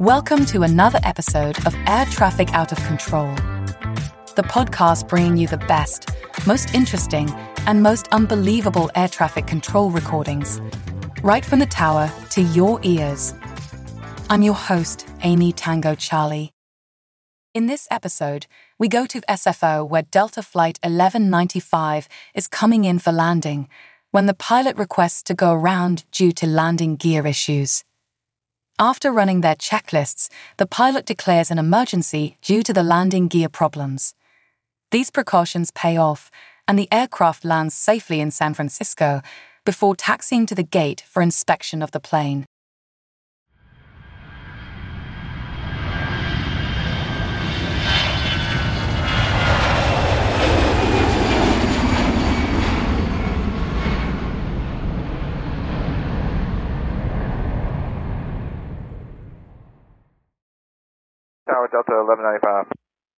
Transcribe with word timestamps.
Welcome 0.00 0.46
to 0.46 0.62
another 0.62 0.98
episode 1.02 1.58
of 1.66 1.74
Air 1.86 2.06
Traffic 2.06 2.54
Out 2.54 2.72
of 2.72 2.78
Control, 2.86 3.34
the 4.34 4.42
podcast 4.42 5.06
bringing 5.10 5.36
you 5.36 5.46
the 5.46 5.58
best, 5.58 6.08
most 6.46 6.74
interesting, 6.74 7.28
and 7.66 7.82
most 7.82 8.08
unbelievable 8.10 8.90
air 8.94 9.08
traffic 9.08 9.46
control 9.46 9.90
recordings, 9.90 10.58
right 11.22 11.44
from 11.44 11.58
the 11.58 11.66
tower 11.66 12.10
to 12.30 12.40
your 12.40 12.80
ears. 12.82 13.34
I'm 14.30 14.40
your 14.40 14.54
host, 14.54 15.06
Amy 15.20 15.52
Tango 15.52 15.94
Charlie. 15.94 16.54
In 17.52 17.66
this 17.66 17.86
episode, 17.90 18.46
we 18.78 18.88
go 18.88 19.04
to 19.04 19.20
SFO 19.28 19.86
where 19.86 20.00
Delta 20.00 20.42
Flight 20.42 20.78
1195 20.82 22.08
is 22.34 22.48
coming 22.48 22.86
in 22.86 23.00
for 23.00 23.12
landing 23.12 23.68
when 24.12 24.24
the 24.24 24.32
pilot 24.32 24.78
requests 24.78 25.22
to 25.24 25.34
go 25.34 25.52
around 25.52 26.04
due 26.10 26.32
to 26.32 26.46
landing 26.46 26.96
gear 26.96 27.26
issues. 27.26 27.84
After 28.82 29.12
running 29.12 29.42
their 29.42 29.56
checklists, 29.56 30.30
the 30.56 30.64
pilot 30.64 31.04
declares 31.04 31.50
an 31.50 31.58
emergency 31.58 32.38
due 32.40 32.62
to 32.62 32.72
the 32.72 32.82
landing 32.82 33.28
gear 33.28 33.50
problems. 33.50 34.14
These 34.90 35.10
precautions 35.10 35.70
pay 35.70 35.98
off, 35.98 36.30
and 36.66 36.78
the 36.78 36.88
aircraft 36.90 37.44
lands 37.44 37.74
safely 37.74 38.20
in 38.20 38.30
San 38.30 38.54
Francisco 38.54 39.20
before 39.66 39.94
taxiing 39.94 40.46
to 40.46 40.54
the 40.54 40.62
gate 40.62 41.04
for 41.06 41.20
inspection 41.20 41.82
of 41.82 41.90
the 41.90 42.00
plane. 42.00 42.46
Delta 61.70 61.94
1195. 61.94 62.70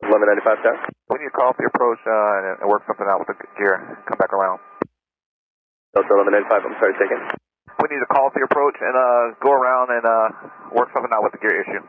1195 0.07 0.65
Tower. 0.65 0.81
We 1.13 1.21
need 1.21 1.31
to 1.31 1.37
call 1.37 1.53
off 1.53 1.59
the 1.61 1.69
approach 1.69 2.01
uh, 2.09 2.63
and, 2.63 2.69
work 2.71 2.83
something 2.89 3.05
out 3.05 3.21
with 3.21 3.31
the 3.31 3.39
gear. 3.55 4.01
Come 4.09 4.17
back 4.17 4.33
around. 4.33 4.59
Delta 5.93 6.09
1195, 6.09 6.67
I'm 6.67 6.77
sorry, 6.81 6.95
taken. 6.97 7.21
We 7.79 7.87
need 7.93 8.03
to 8.03 8.11
call 8.11 8.31
off 8.31 8.35
the 8.35 8.47
approach 8.47 8.77
and 8.81 8.95
uh, 8.97 9.37
go 9.45 9.53
around 9.53 9.93
and 9.93 10.05
uh, 10.05 10.27
work 10.73 10.89
something 10.95 11.13
out 11.13 11.23
with 11.23 11.37
the 11.37 11.43
gear 11.43 11.53
issue. 11.53 11.85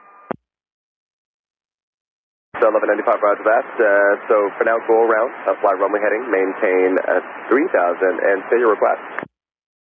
So 2.60 2.70
1195, 2.70 3.26
roger 3.26 3.46
that. 3.48 3.68
Uh, 3.74 4.14
so 4.30 4.36
for 4.60 4.64
now, 4.68 4.78
go 4.86 5.08
around, 5.08 5.32
uh, 5.48 5.58
fly 5.64 5.74
runway 5.82 5.98
heading, 5.98 6.30
maintain 6.30 7.00
uh, 7.00 7.50
3000, 7.50 7.58
and 8.22 8.38
say 8.52 8.62
your 8.62 8.76
request. 8.78 9.02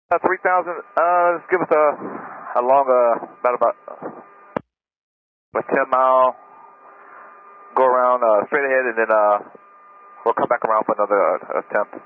Uh, 0.08 0.19
3000, 0.23 0.23
uh, 0.23 1.41
just 1.41 1.47
give 1.52 1.59
us 1.59 1.72
a, 1.73 1.85
a 2.59 2.61
long, 2.63 2.85
uh, 2.88 3.28
about, 3.44 3.56
about, 3.59 3.75
a 5.57 5.63
10 5.67 5.90
mile, 5.91 6.35
go 8.22 8.28
around 8.28 8.44
uh, 8.44 8.48
straight 8.48 8.66
ahead, 8.66 8.86
and 8.86 8.98
then 8.98 9.12
uh, 9.12 9.38
we'll 10.26 10.38
come 10.38 10.48
back 10.48 10.64
around 10.66 10.86
for 10.86 10.94
another 10.94 11.18
uh, 11.18 11.59
attempt. 11.59 11.98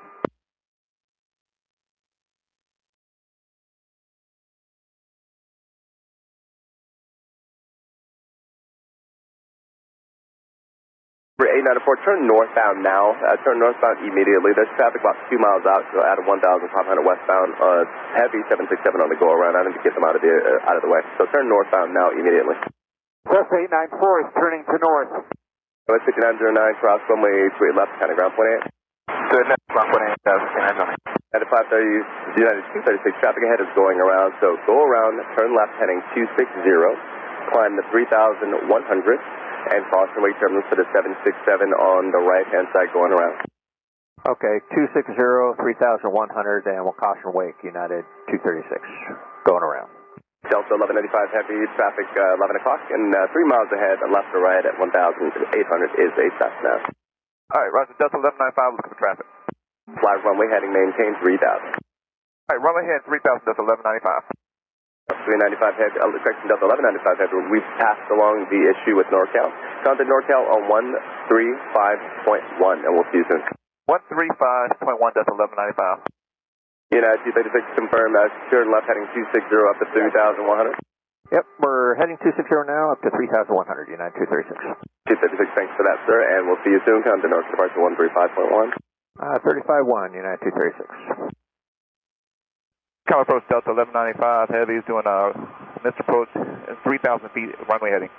For 11.36 11.52
894, 11.52 12.08
turn 12.08 12.24
northbound 12.32 12.80
now. 12.80 13.12
Uh, 13.12 13.36
turn 13.44 13.59
northbound 13.59 14.08
immediately. 14.08 14.56
There's 14.56 14.72
traffic 14.80 15.03
about 15.03 15.20
two 15.28 15.36
miles 15.36 15.68
out, 15.68 15.84
so 15.92 16.00
out 16.00 16.16
of 16.16 16.24
1,500 16.24 16.64
westbound. 17.03 17.52
Uh, 17.59 17.84
heavy 18.16 18.40
767 18.47 18.72
on 19.03 19.12
the 19.12 19.20
go 19.20 19.36
around. 19.36 19.59
I 19.59 19.68
need 19.68 19.76
to 19.76 19.84
get 19.84 19.92
them 19.92 20.08
out 20.08 20.16
of 20.16 20.24
the 20.24 20.32
uh, 20.32 20.64
out 20.72 20.80
of 20.80 20.84
the 20.88 20.88
way. 20.88 21.03
So 21.20 21.28
turn 21.36 21.52
northbound 21.52 21.92
now 21.92 22.16
immediately. 22.16 22.56
West 23.28 23.52
894 23.52 24.00
is 24.24 24.30
turning 24.40 24.64
to 24.64 24.76
north. 24.80 25.12
West 25.85 26.01
6909, 26.09 26.81
cross 26.81 26.97
runway 27.06 27.46
28 27.62 27.78
left, 27.78 27.94
kind 28.01 28.09
of 28.09 28.18
ground 28.18 28.34
point 28.34 28.50
8. 28.57 29.29
Good, 29.29 29.46
next 29.46 29.69
ground 29.69 29.94
point 29.94 30.18
8, 30.18 30.34
uh, 30.34 31.38
At 31.38 31.46
530, 31.46 32.41
United 32.41 32.66
236, 32.73 33.22
traffic 33.22 33.46
ahead 33.46 33.62
is 33.62 33.69
going 33.78 34.01
around, 34.01 34.34
so 34.41 34.57
go 34.66 34.81
around, 34.81 35.22
turn 35.38 35.53
left 35.53 35.78
heading 35.78 36.01
260, 36.18 36.41
climb 37.53 37.78
the 37.78 37.85
3100, 37.94 38.66
and 38.66 39.85
cross 39.94 40.09
runway 40.18 40.34
terminals 40.41 40.66
for 40.73 40.78
the 40.81 40.90
767 40.90 41.22
on 41.78 42.09
the 42.09 42.22
right 42.22 42.50
hand 42.50 42.66
side 42.73 42.90
going 42.90 43.13
around. 43.13 43.46
Okay, 44.25 44.57
260, 44.73 45.13
3100, 45.13 46.66
and 46.66 46.81
we'll 46.81 46.97
caution 46.97 47.29
wake, 47.29 47.62
United 47.62 48.02
236, 48.34 48.81
going 49.46 49.62
around. 49.62 49.94
Delta 50.66 50.98
1195 50.98 51.30
heavy 51.30 51.62
traffic 51.78 52.09
uh, 52.18 52.42
11 52.42 52.58
o'clock 52.58 52.81
and 52.90 53.14
uh, 53.14 53.30
three 53.30 53.46
miles 53.46 53.70
ahead, 53.70 54.02
left 54.09 54.34
or 54.34 54.42
right 54.42 54.66
at 54.66 54.74
1800 54.81 54.98
is 56.02 56.09
a 56.09 56.26
stop 56.42 56.50
now. 56.66 56.81
All 57.53 57.62
right, 57.62 57.70
Roger, 57.70 57.94
Delta 58.02 58.18
1195, 58.18 58.74
looking 58.74 58.90
for 58.90 58.98
traffic. 58.98 59.30
Fly 60.02 60.18
runway 60.26 60.50
heading 60.50 60.74
maintain 60.74 61.14
3000. 61.22 61.38
All 61.38 61.78
right, 62.50 62.58
runway 62.58 62.90
heading 62.90 63.06
3000, 63.06 63.46
Delta 63.46 63.62
1195. 63.62 64.26
395 65.06 65.78
head, 65.78 65.94
uh, 66.02 66.09
correction, 66.26 66.50
Delta 66.50 66.66
1195 66.66 67.22
head, 67.22 67.30
we've 67.53 67.70
passed 67.78 68.09
along 68.09 68.50
the 68.50 68.66
issue 68.66 68.97
with 68.97 69.06
NorCal. 69.14 69.53
Contact 69.86 70.09
NorCal 70.09 70.50
on 70.50 70.66
135.1 70.66 72.82
and 72.82 72.90
we'll 72.90 73.06
see 73.14 73.22
you 73.22 73.28
soon. 73.30 73.46
135.1, 73.86 74.82
Delta 75.14 75.30
1195. 75.30 76.15
United 76.95 77.28
236 77.28 77.75
confirm, 77.75 78.16
uh, 78.16 78.31
turn 78.47 78.72
left 78.72 78.88
heading 78.88 79.03
260 79.11 79.35
up 79.44 79.75
to 79.83 79.85
3100. 79.91 80.79
Yep, 81.35 81.44
we're 81.59 82.00
heading 82.00 82.16
260 82.23 82.39
now 82.72 82.95
up 82.95 83.03
to 83.03 83.11
3100, 83.11 83.91
United 83.91 84.16
236. 84.16 84.56
236, 85.11 85.59
thanks 85.59 85.73
for 85.75 85.84
that, 85.84 86.00
sir, 86.07 86.23
and 86.23 86.47
we'll 86.47 86.61
see 86.63 86.72
you 86.72 86.79
soon. 86.88 87.03
Come 87.03 87.19
to 87.19 87.28
NorCal 87.28 87.51
Departure 87.51 87.84
135.1. 87.84 88.72
Uh, 89.19 89.44
351, 89.44 90.16
United 90.16 90.39
236. 90.39 91.35
Come 93.11 93.22
approach 93.22 93.44
Delta 93.51 93.75
1195, 93.75 94.55
heavy 94.55 94.79
is 94.79 94.85
doing 94.88 95.03
a 95.03 95.35
missed 95.84 96.00
approach, 96.00 96.31
3,000 96.31 97.28
feet 97.35 97.51
runway 97.67 97.91
heading. 97.91 98.13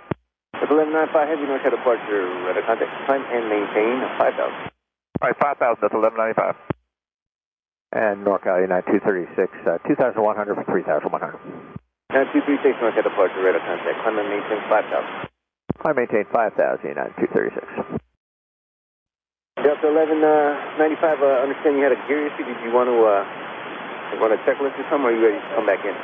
Delta 0.53 0.77
1195, 0.77 1.33
heavy 1.33 1.49
NorCal 1.49 1.73
departure, 1.73 2.23
radar 2.45 2.65
contact 2.69 2.93
climb 3.09 3.25
and 3.25 3.49
maintain 3.49 4.05
5,000. 4.21 4.37
All 4.37 5.33
right, 5.33 5.39
5,000, 5.41 5.81
Delta 5.81 5.97
1195. 5.97 6.76
And 7.97 8.29
NorCal 8.29 8.61
United 8.61 9.01
236, 9.01 9.49
uh, 9.65 9.81
2100 9.89 10.53
for 10.53 10.65
3100. 10.69 11.41
United 12.13 12.29
236, 12.45 12.77
NorCal 12.85 13.01
departure, 13.09 13.41
radar 13.41 13.65
contact 13.65 13.97
climb 14.05 14.21
and 14.21 14.29
maintain 14.29 14.61
5,000. 14.69 15.33
I 15.81 15.93
maintain 15.97 16.29
5000, 16.29 16.85
United 16.85 17.17
236. 17.17 18.05
Delta 19.65 19.89
1195, 19.89 21.25
uh, 21.25 21.41
understand 21.41 21.81
you 21.81 21.85
had 21.89 21.97
a 21.97 22.03
gear 22.05 22.29
issue. 22.29 22.45
Did 22.45 22.61
you 22.61 22.69
want 22.77 22.93
to 22.93 22.97
uh, 23.01 23.25
run 24.21 24.37
a 24.37 24.39
checklist 24.45 24.77
or 24.77 24.85
something, 24.93 25.09
or 25.09 25.11
are 25.11 25.17
you 25.17 25.25
ready 25.25 25.41
to 25.41 25.49
come 25.57 25.65
back 25.65 25.81
in? 25.81 25.97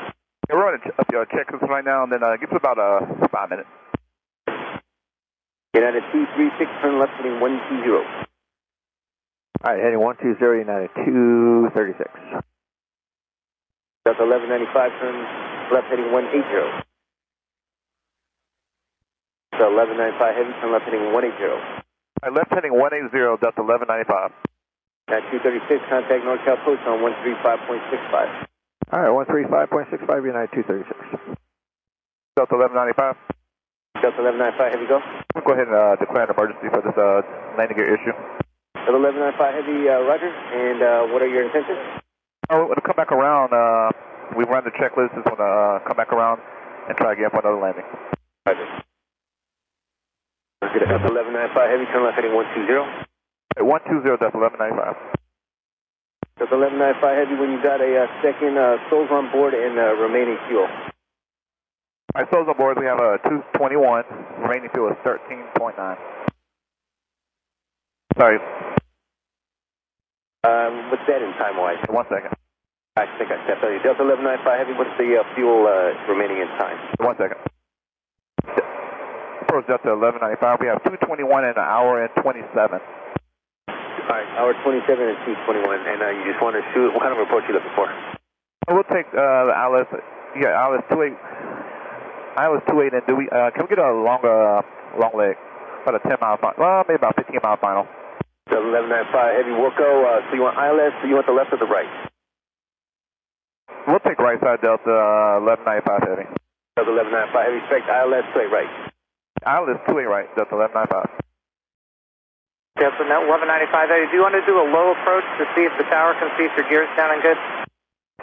Yeah, 0.48 0.56
we're 0.56 0.64
running 0.72 0.80
a 0.80 1.04
ch- 1.04 1.12
uh, 1.12 1.28
checklist 1.28 1.60
right 1.68 1.84
now, 1.84 2.08
and 2.08 2.10
then 2.10 2.24
uh, 2.24 2.40
give 2.40 2.48
us 2.48 2.56
about 2.56 2.80
uh, 2.80 3.04
five 3.28 3.52
minutes. 3.52 3.68
United 5.76 6.08
236, 6.08 6.56
turn 6.80 6.96
left 6.96 7.12
heading 7.20 7.36
120. 7.36 8.31
All 9.62 9.70
right, 9.70 9.78
heading 9.78 10.02
120, 10.02 10.66
United 10.66 10.90
236. 11.06 12.02
Delta 14.02 14.26
1195, 14.26 14.90
turn 14.98 15.14
left 15.70 15.86
heading 15.86 16.10
180. 16.10 16.82
Delta 19.54 19.70
1195, 19.70 20.18
heavy, 20.34 20.50
turn 20.58 20.74
left 20.74 20.82
heading 20.90 21.14
180. 21.14 21.46
All 21.46 21.62
right, 22.26 22.34
left 22.34 22.50
heading 22.50 22.74
180, 22.74 23.14
Delta 23.38 23.62
1195. 23.62 24.34
At 25.14 25.22
236, 25.30 25.78
contact 25.86 26.26
NorCal 26.26 26.58
Post 26.66 26.82
on 26.90 26.98
135.65. 27.22 28.50
All 28.90 28.98
right, 28.98 29.14
135.65, 29.14 30.10
United 30.26 30.50
236. 30.58 31.38
Delta 32.34 32.54
1195. 32.58 33.14
Delta 34.02 34.26
1195, 34.26 34.74
heavy, 34.74 34.90
go. 34.90 34.98
Go 35.38 35.54
ahead 35.54 35.70
and 35.70 35.78
uh, 35.78 35.94
declare 36.02 36.26
an 36.26 36.34
emergency 36.34 36.66
for 36.66 36.82
this 36.82 36.98
uh, 36.98 37.22
landing 37.54 37.78
gear 37.78 37.94
issue. 37.94 38.41
Delta 38.82 38.98
1195, 38.98 39.62
heavy, 39.62 39.86
uh, 39.86 40.02
roger. 40.02 40.26
And 40.26 40.82
uh, 40.82 41.12
what 41.14 41.22
are 41.22 41.30
your 41.30 41.46
intentions? 41.46 41.78
Oh, 42.50 42.66
to 42.74 42.80
come 42.82 42.98
back 42.98 43.12
around, 43.14 43.54
uh, 43.54 43.94
we 44.34 44.42
run 44.42 44.66
the 44.66 44.74
checklist. 44.74 45.14
Just 45.14 45.22
want 45.30 45.38
to 45.38 45.46
uh, 45.46 45.78
come 45.86 45.96
back 45.96 46.10
around 46.10 46.42
and 46.88 46.98
try 46.98 47.14
again 47.14 47.30
for 47.30 47.38
another 47.46 47.62
landing. 47.62 47.86
Roger. 48.42 48.66
Get 50.74 50.88
Delta 50.88 51.14
1195 51.14 51.70
Heavy, 51.70 51.86
turn 51.94 52.02
left 52.02 52.18
heading 52.18 52.34
120. 52.34 53.06
Hey, 53.54 53.62
120, 53.62 54.02
Delta 54.02 54.34
1195. 54.34 55.22
Delta 56.42 56.56
1195 56.58 57.22
Heavy, 57.22 57.34
when 57.38 57.50
you 57.54 57.60
got 57.62 57.78
a 57.78 57.86
uh, 57.86 58.10
second 58.18 58.58
uh, 58.58 58.82
souls 58.90 59.14
on 59.14 59.30
board 59.30 59.54
and 59.54 59.78
uh, 59.78 59.94
remaining 59.94 60.42
fuel. 60.50 60.66
My 62.18 62.26
souls 62.34 62.50
on 62.50 62.56
board, 62.58 62.82
we 62.82 62.86
have 62.90 62.98
a 62.98 63.22
221. 63.30 64.42
Remaining 64.42 64.70
fuel 64.74 64.90
is 64.90 64.98
13.9. 65.06 65.78
Sorry, 68.18 68.38
Um, 70.42 70.90
what's 70.90 71.06
that 71.06 71.22
in 71.22 71.30
time-wise? 71.38 71.78
one 71.86 72.06
second. 72.10 72.34
I 72.98 73.06
think 73.16 73.30
I 73.30 73.38
stepped 73.46 73.62
on 73.64 73.72
you. 73.72 73.80
Delta 73.80 74.02
1195 74.04 74.42
Heavy, 74.58 74.74
what's 74.76 74.92
the 74.98 75.16
uh, 75.16 75.24
fuel 75.38 75.64
uh, 75.64 75.94
remaining 76.10 76.42
in 76.42 76.50
time? 76.58 76.76
One 77.00 77.16
second. 77.16 77.38
Approach 79.46 79.70
Delta 79.70 79.94
1195. 79.94 80.60
We 80.60 80.66
have 80.68 80.82
221 80.84 81.24
in 81.46 81.54
an 81.54 81.62
hour 81.62 82.02
and 82.02 82.10
27. 82.20 82.52
All 82.52 84.10
right, 84.10 84.28
hour 84.36 84.52
27 84.66 84.82
and 84.98 85.18
221, 85.24 85.88
and 85.88 85.98
uh, 86.02 86.10
you 86.10 86.26
just 86.26 86.42
want 86.42 86.58
to 86.58 86.62
shoot. 86.74 86.90
What 86.90 87.06
kind 87.06 87.14
of 87.14 87.22
approach 87.22 87.46
you 87.46 87.54
looking 87.54 87.72
for? 87.78 87.86
We'll 88.68 88.88
take 88.90 89.08
uh, 89.14 89.46
the 89.46 89.54
ILS. 89.56 89.88
Yeah, 90.36 90.58
ILS 90.58 90.84
28. 90.90 91.16
ILS 92.44 92.62
28, 92.66 92.92
and 92.98 93.04
do 93.06 93.14
we? 93.14 93.30
Uh, 93.30 93.54
can 93.54 93.64
we 93.64 93.70
get 93.70 93.78
a 93.78 93.94
longer, 93.94 94.28
uh, 94.28 94.60
long 94.98 95.14
leg? 95.14 95.38
About 95.86 95.96
a 95.96 96.02
10 96.02 96.18
mile 96.20 96.36
final. 96.36 96.58
Well, 96.58 96.84
maybe 96.88 96.98
about 96.98 97.16
15 97.16 97.40
mile 97.40 97.56
final. 97.56 97.86
Delta 98.52 98.68
1195 98.68 99.40
Heavy, 99.40 99.52
we'll. 99.56 99.72
Uh, 99.72 100.20
so 100.28 100.36
you 100.36 100.44
want 100.44 100.60
ILS, 100.60 100.92
so 101.00 101.08
you 101.08 101.16
want 101.16 101.24
the 101.24 101.32
left 101.32 101.56
or 101.56 101.56
the 101.56 101.64
right? 101.64 101.88
We'll 103.88 104.04
take 104.04 104.20
right 104.20 104.36
side 104.44 104.60
Delta 104.60 104.92
uh, 104.92 105.40
1195 105.40 106.04
heavy. 106.04 106.28
Delta 106.76 106.92
1195 106.92 107.32
Heavy, 107.32 107.58
expect 107.64 107.88
ILS 107.88 108.28
straight 108.36 108.52
right. 108.52 108.68
ILS 109.48 109.80
28 109.88 110.04
right, 110.04 110.28
Delta 110.36 110.52
1195. 110.52 111.16
Delta 112.76 113.02
Net 113.08 113.24
1195 113.24 113.88
Heavy, 113.88 114.06
do 114.12 114.14
you 114.20 114.22
want 114.22 114.36
to 114.36 114.44
do 114.44 114.60
a 114.60 114.66
low 114.68 114.92
approach 115.00 115.24
to 115.40 115.44
see 115.56 115.64
if 115.64 115.72
the 115.80 115.88
tower 115.88 116.12
can 116.20 116.28
see 116.36 116.44
if 116.44 116.52
your 116.52 116.68
gear's 116.68 116.92
down 116.92 117.08
and 117.08 117.24
good? 117.24 117.40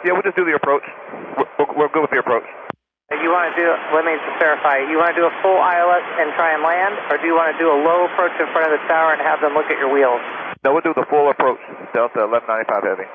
Yeah, 0.06 0.14
we'll 0.14 0.22
just 0.22 0.38
do 0.38 0.46
the 0.46 0.54
approach. 0.54 0.86
We're, 1.34 1.50
we're, 1.58 1.70
we're 1.74 1.92
good 1.92 2.06
with 2.06 2.14
the 2.14 2.22
approach. 2.22 2.46
You 3.10 3.26
want 3.34 3.50
to 3.50 3.54
do, 3.58 3.66
let 3.90 4.06
me 4.06 4.14
just 4.22 4.38
verify, 4.38 4.86
you 4.86 4.94
want 4.94 5.10
to 5.10 5.18
do 5.18 5.26
a 5.26 5.34
full 5.42 5.58
ILS 5.58 6.06
and 6.22 6.30
try 6.38 6.54
and 6.54 6.62
land, 6.62 6.94
or 7.10 7.18
do 7.18 7.26
you 7.26 7.34
want 7.34 7.50
to 7.50 7.58
do 7.58 7.66
a 7.66 7.74
low 7.74 8.06
approach 8.06 8.38
in 8.38 8.46
front 8.54 8.70
of 8.70 8.78
the 8.78 8.82
tower 8.86 9.18
and 9.18 9.20
have 9.26 9.42
them 9.42 9.50
look 9.58 9.66
at 9.66 9.82
your 9.82 9.90
wheels? 9.90 10.22
No, 10.62 10.70
we'll 10.70 10.86
do 10.86 10.94
the 10.94 11.02
full 11.10 11.26
approach, 11.26 11.58
Delta 11.90 12.22
1195 12.30 12.70
heavy. 12.86 13.10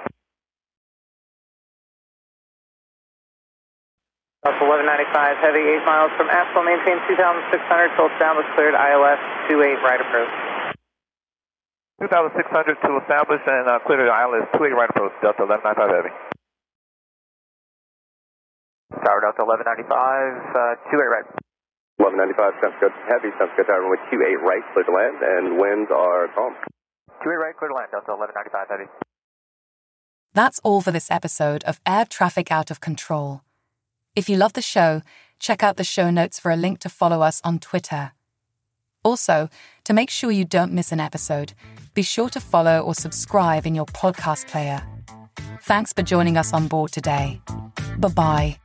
Delta 4.45 4.61
1195 4.61 5.41
Heavy, 5.41 5.63
8 5.81 5.89
miles 5.89 6.13
from 6.19 6.29
Asheville, 6.29 6.69
maintain 6.69 7.01
2,600 7.09 7.97
till 7.97 8.11
established 8.13 8.51
cleared 8.53 8.77
ILS 8.77 9.17
28 9.49 9.79
right 9.81 10.01
approach. 10.05 10.29
2,600 11.97 12.77
to 12.83 12.89
establish 13.01 13.41
and 13.47 13.65
uh, 13.65 13.79
clear 13.87 14.05
the 14.05 14.13
ILS 14.13 14.45
28 14.53 14.75
right 14.75 14.91
approach, 14.93 15.17
Delta 15.23 15.49
1195 15.49 15.97
heavy. 15.97 16.13
Tower 19.05 19.21
Delta 19.21 19.45
1195, 19.45 19.85
uh, 19.85 20.81
28 20.89 21.13
right. 21.13 21.29
1195 22.01 22.57
sounds 22.57 22.77
good. 22.81 22.93
Heavy 23.05 23.29
sounds 23.37 23.53
good. 23.53 23.69
Tower 23.69 23.85
with 23.85 24.01
28 24.09 24.41
right, 24.41 24.65
clear 24.73 24.85
to 24.85 24.91
land, 24.91 25.17
and 25.21 25.61
winds 25.61 25.93
are 25.93 26.25
calm. 26.33 26.57
28 27.21 27.37
right, 27.37 27.53
clear 27.53 27.69
to 27.69 27.77
land, 27.77 27.93
Delta 27.93 28.17
1195 28.17 28.65
heavy. 28.65 28.89
That's 30.33 30.59
all 30.65 30.81
for 30.81 30.91
this 30.91 31.11
episode 31.11 31.63
of 31.63 31.79
Air 31.85 32.03
Traffic 32.09 32.51
Out 32.51 32.71
of 32.71 32.81
Control. 32.81 33.41
If 34.15 34.27
you 34.27 34.37
love 34.37 34.53
the 34.53 34.65
show, 34.65 35.03
check 35.39 35.61
out 35.61 35.77
the 35.77 35.83
show 35.83 36.09
notes 36.09 36.39
for 36.39 36.49
a 36.49 36.57
link 36.57 36.79
to 36.79 36.89
follow 36.89 37.21
us 37.21 37.41
on 37.43 37.59
Twitter. 37.59 38.11
Also, 39.03 39.49
to 39.83 39.93
make 39.93 40.09
sure 40.09 40.31
you 40.31 40.45
don't 40.45 40.73
miss 40.73 40.91
an 40.91 40.99
episode, 40.99 41.53
be 41.93 42.01
sure 42.01 42.29
to 42.29 42.39
follow 42.39 42.81
or 42.81 42.95
subscribe 42.95 43.67
in 43.67 43.75
your 43.75 43.85
podcast 43.85 44.47
player. 44.47 44.81
Thanks 45.61 45.93
for 45.93 46.01
joining 46.01 46.37
us 46.37 46.53
on 46.53 46.67
board 46.67 46.91
today. 46.91 47.39
Bye 47.99 48.09
bye. 48.09 48.64